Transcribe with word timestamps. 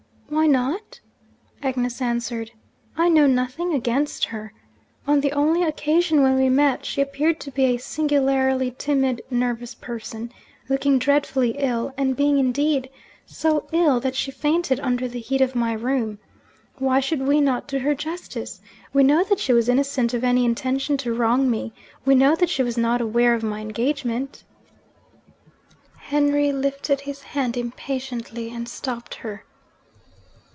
'Why 0.33 0.47
not?' 0.47 1.01
Agnes 1.61 2.01
answered. 2.01 2.51
'I 2.95 3.09
know 3.09 3.27
nothing 3.27 3.73
against 3.73 4.23
her. 4.23 4.53
On 5.05 5.19
the 5.19 5.33
only 5.33 5.61
occasion 5.61 6.23
when 6.23 6.37
we 6.37 6.47
met, 6.47 6.85
she 6.85 7.01
appeared 7.01 7.41
to 7.41 7.51
be 7.51 7.65
a 7.65 7.77
singularly 7.77 8.73
timid, 8.77 9.21
nervous 9.29 9.75
person, 9.75 10.31
looking 10.69 10.97
dreadfully 10.97 11.55
ill; 11.59 11.93
and 11.97 12.15
being 12.15 12.37
indeed 12.39 12.89
so 13.25 13.67
ill 13.73 13.99
that 13.99 14.15
she 14.15 14.31
fainted 14.31 14.79
under 14.79 15.05
the 15.05 15.19
heat 15.19 15.41
of 15.41 15.53
my 15.53 15.73
room. 15.73 16.17
Why 16.77 17.01
should 17.01 17.23
we 17.27 17.41
not 17.41 17.67
do 17.67 17.79
her 17.79 17.93
justice? 17.93 18.61
We 18.93 19.03
know 19.03 19.25
that 19.25 19.39
she 19.39 19.51
was 19.51 19.67
innocent 19.67 20.13
of 20.13 20.23
any 20.23 20.45
intention 20.45 20.95
to 20.99 21.13
wrong 21.13 21.51
me; 21.51 21.73
we 22.05 22.15
know 22.15 22.35
that 22.35 22.49
she 22.49 22.63
was 22.63 22.77
not 22.77 23.01
aware 23.01 23.33
of 23.35 23.43
my 23.43 23.59
engagement' 23.59 24.45
Henry 26.07 26.53
lifted 26.53 27.01
his 27.01 27.21
hand 27.21 27.57
impatiently, 27.57 28.49
and 28.49 28.69
stopped 28.69 29.15
her. 29.15 29.43